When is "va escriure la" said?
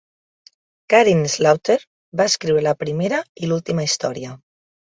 2.21-2.75